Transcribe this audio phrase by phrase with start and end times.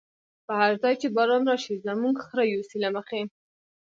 [0.45, 3.21] په هر ځای چی باران راشی، زموږ خره يوسی له مخی